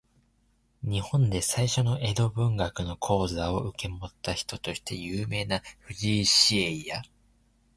[0.81, 7.03] 日本で最初の江戸文学の講座を受け持った人として有名な藤井紫影や、